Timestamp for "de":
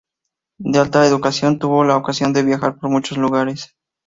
0.57-0.79, 2.33-2.41